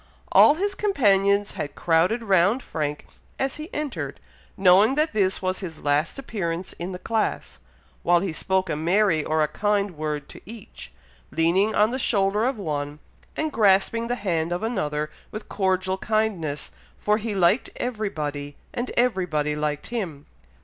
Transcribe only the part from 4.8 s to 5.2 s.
that